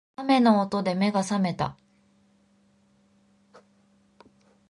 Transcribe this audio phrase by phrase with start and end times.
[0.15, 1.77] 雨の音で目が覚めた